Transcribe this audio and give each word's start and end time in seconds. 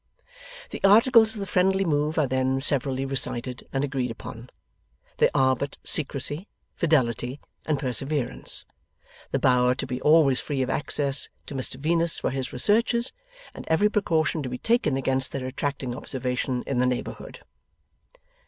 The 0.71 0.83
articles 0.83 1.35
of 1.35 1.39
the 1.41 1.45
friendly 1.45 1.85
move 1.85 2.17
are 2.17 2.25
then 2.25 2.59
severally 2.59 3.05
recited 3.05 3.67
and 3.71 3.83
agreed 3.83 4.09
upon. 4.09 4.49
They 5.17 5.29
are 5.35 5.55
but 5.55 5.77
secrecy, 5.83 6.47
fidelity, 6.75 7.39
and 7.67 7.77
perseverance. 7.77 8.65
The 9.29 9.37
Bower 9.37 9.75
to 9.75 9.85
be 9.85 10.01
always 10.01 10.39
free 10.39 10.63
of 10.63 10.71
access 10.71 11.29
to 11.45 11.53
Mr 11.53 11.75
Venus 11.79 12.17
for 12.17 12.31
his 12.31 12.51
researches, 12.51 13.13
and 13.53 13.67
every 13.67 13.89
precaution 13.89 14.41
to 14.41 14.49
be 14.49 14.57
taken 14.57 14.97
against 14.97 15.33
their 15.33 15.45
attracting 15.45 15.93
observation 15.95 16.63
in 16.65 16.79
the 16.79 16.87
neighbourhood. 16.87 17.41